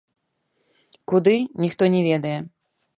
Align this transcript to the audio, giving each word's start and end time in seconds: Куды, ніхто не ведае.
Куды, 1.13 1.37
ніхто 1.67 1.83
не 1.97 2.01
ведае. 2.11 2.37